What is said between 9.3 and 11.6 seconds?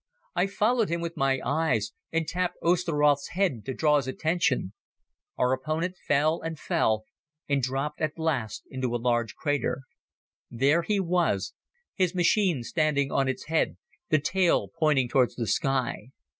crater. There he was,